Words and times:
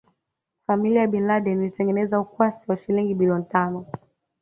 Familia 0.67 1.01
ya 1.01 1.07
Bin 1.07 1.27
Laden 1.27 1.61
ilitengeneza 1.63 2.19
ukwasi 2.19 2.71
wa 2.71 2.77
shilingi 2.77 3.13
biiloni 3.15 3.43
tano 3.45 3.85